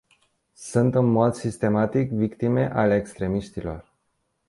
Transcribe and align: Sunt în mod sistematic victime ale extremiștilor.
Sunt 0.57 0.95
în 0.95 1.05
mod 1.11 1.33
sistematic 1.33 2.11
victime 2.11 2.71
ale 2.75 2.95
extremiștilor. 2.95 3.93